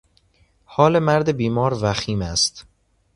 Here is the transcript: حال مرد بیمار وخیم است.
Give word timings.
حال 0.65 0.99
مرد 0.99 1.31
بیمار 1.37 1.73
وخیم 1.81 2.21
است. 2.21 2.65